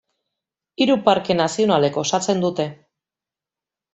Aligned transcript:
Hiru 0.85 0.95
parke 1.09 1.35
nazionalek 1.41 2.01
osatzen 2.05 2.41
dute. 2.45 2.67